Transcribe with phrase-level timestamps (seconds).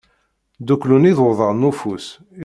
[0.59, 2.07] Dduklen iḍudan n ufus.